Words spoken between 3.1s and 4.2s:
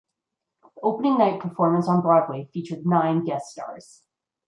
guest stars.